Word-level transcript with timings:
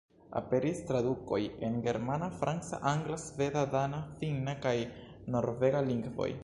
Aperis 0.39 0.79
tradukoj 0.91 1.39
en 1.67 1.75
germana, 1.89 2.31
franca, 2.39 2.81
angla, 2.95 3.21
sveda, 3.27 3.67
dana, 3.77 4.03
finna 4.23 4.61
kaj 4.67 4.77
norvega 5.37 5.89
lingvoj. 5.93 6.31